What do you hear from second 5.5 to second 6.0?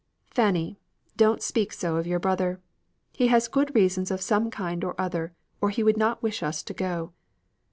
or he would